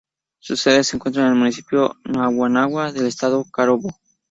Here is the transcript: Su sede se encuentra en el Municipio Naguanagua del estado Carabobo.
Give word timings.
Su 0.39 0.57
sede 0.57 0.83
se 0.83 0.95
encuentra 0.95 1.21
en 1.21 1.27
el 1.27 1.35
Municipio 1.37 1.95
Naguanagua 2.05 2.91
del 2.91 3.05
estado 3.05 3.45
Carabobo. 3.51 3.95